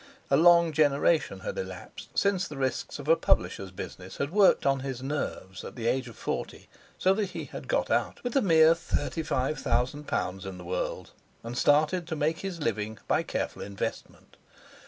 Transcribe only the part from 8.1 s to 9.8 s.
with a mere thirty five